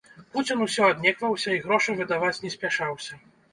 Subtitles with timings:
[0.37, 3.23] Пуцін усё аднекваўся, і грошы выдаваць не спяшаўся.